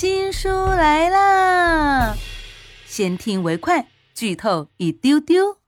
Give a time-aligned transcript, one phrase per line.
[0.00, 2.16] 新书来啦！
[2.86, 5.58] 先听为快，剧透一丢丢。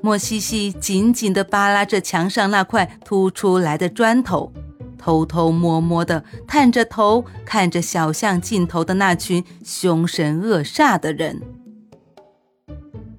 [0.00, 4.52] 莫西西紧紧地扒拉着墙上那块凸出来的砖头，
[4.96, 11.42] 偷偷摸摸地探着头看着小巷尽头的那群凶神恶煞的人。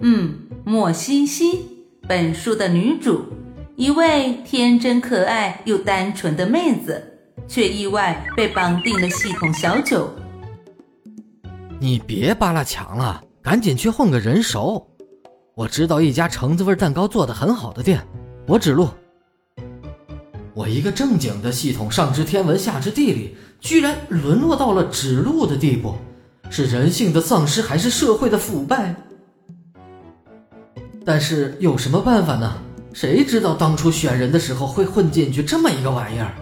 [0.04, 3.26] 嗯，莫西西，本书的女主，
[3.76, 7.02] 一位天真可爱又单纯的妹子，
[7.48, 10.08] 却意外被绑定了系统小九。
[11.80, 14.88] 你别扒拉墙了，赶紧去混个人熟。
[15.56, 18.00] 我知道一家橙子味蛋糕做的很好的店，
[18.48, 18.88] 我指路。
[20.54, 25.96] 我一个正经的系统，上知天文下知地理，居然沦落到了指路的地步，
[26.52, 28.96] 是人性的丧失还是社会的腐败？
[31.06, 32.54] 但是有什么办法呢？
[32.94, 36.34] 谁知道当初选人的时候会混进去这么一个玩意儿？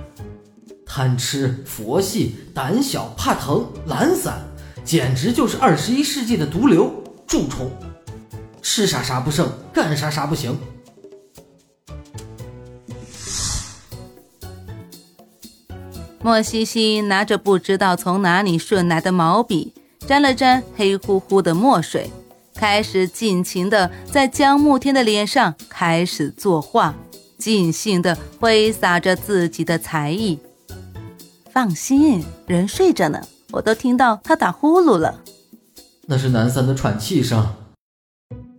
[0.85, 4.41] 贪吃、佛系、胆小、怕疼、懒散，
[4.83, 6.91] 简直就是二十一世纪的毒瘤
[7.27, 7.71] 蛀虫。
[8.61, 10.57] 吃啥啥不剩，干啥啥不行。
[16.21, 19.73] 莫西西拿着不知道从哪里顺来的毛笔，
[20.05, 22.11] 沾了沾黑乎乎的墨水，
[22.59, 26.93] 开始尽情的在江慕天的脸上开始作画，
[27.37, 30.37] 尽兴的挥洒着自己的才艺。
[31.53, 33.21] 放心，人睡着呢，
[33.51, 35.21] 我都听到他打呼噜了。
[36.05, 37.47] 那是南三的喘气声。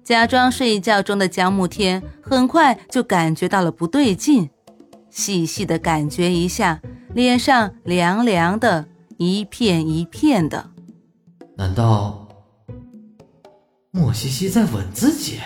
[0.03, 4.49] 假装睡觉中的江慕天很快就感觉到了不对劲，
[5.11, 6.81] 细细的感觉一下，
[7.13, 8.87] 脸上凉凉的，
[9.19, 10.71] 一片一片的。
[11.59, 12.27] 难道
[13.93, 15.39] 莫西西在吻自己？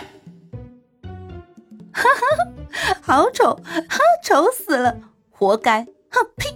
[1.93, 4.95] 哈哈，好丑，哈， 丑死了，
[5.31, 5.83] 活该！
[6.11, 6.55] 哈，呸！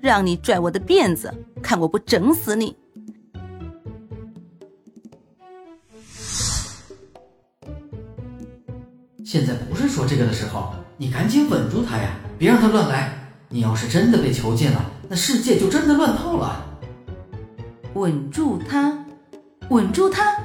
[0.00, 2.76] 让你拽我的辫子，看我不整死你！
[9.24, 13.12] 现在不是说这个的时候，你赶紧稳住他呀，别让他乱来。
[13.48, 16.64] 你要是真的被囚禁了，那世界就真的乱套了。
[17.94, 19.04] 稳住他，
[19.70, 20.36] 稳住他！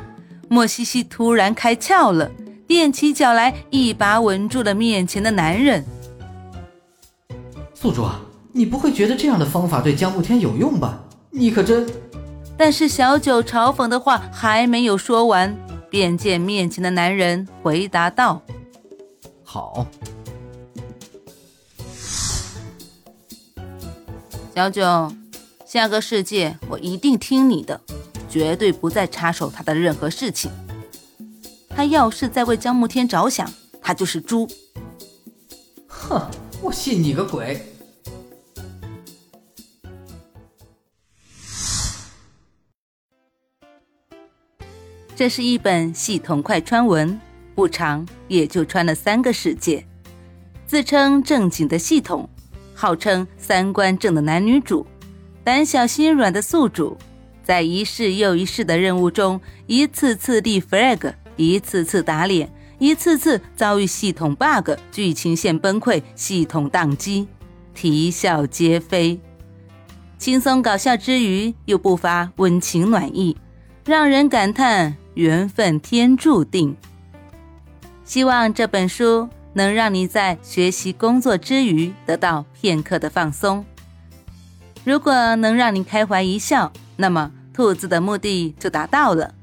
[0.50, 2.30] 莫西西突然开窍了，
[2.68, 5.86] 踮起脚来，一把吻住了面前的男人。
[7.76, 8.06] 宿主，
[8.52, 11.00] 你不会觉得这样的方法对江慕天有用吧？
[11.30, 11.88] 你可真……
[12.58, 15.56] 但是小九嘲讽的话还没有说完，
[15.90, 18.42] 便见面前的男人回答道。
[19.44, 19.86] 好，
[24.54, 25.12] 小九，
[25.66, 27.80] 下个世界我一定听你的，
[28.30, 30.52] 绝对不再插手他的任何事情。
[31.70, 33.52] 他要是在为江慕天着想，
[33.82, 34.48] 他就是猪。
[35.88, 36.30] 哼，
[36.62, 37.66] 我信你个鬼！
[45.16, 47.20] 这是一本系统快穿文。
[47.56, 49.86] 不长，也就穿了三个世界。
[50.66, 52.30] 自称正经的系统，
[52.74, 54.88] 号称三观正的男女主，
[55.44, 56.98] 胆小心软的宿主，
[57.50, 67.28] 在一世又一世的任务中，一次次立 flag，一次次打脸，一次次遭遇系统 bug，剧情线崩溃，系统宕机，
[67.74, 69.20] 啼笑皆非。
[70.20, 73.36] 轻松搞笑之余，又不乏温情暖意，
[73.84, 76.78] 让人感叹缘分天注定。
[78.06, 83.66] 希望这本书能让你在学习工作之余得到片刻的放松。
[84.84, 89.36] 如果能让你开怀一笑，那么兔子的目的就达到了。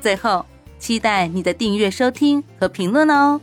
[0.00, 0.46] 最后，
[0.78, 3.38] 期待你的订阅、收听和评论哦。